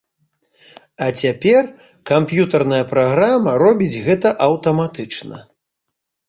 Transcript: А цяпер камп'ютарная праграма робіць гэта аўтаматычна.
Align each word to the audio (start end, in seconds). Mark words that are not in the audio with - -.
А 1.07 1.09
цяпер 1.23 1.63
камп'ютарная 2.11 2.79
праграма 2.95 3.51
робіць 3.65 4.01
гэта 4.07 4.33
аўтаматычна. 4.49 5.37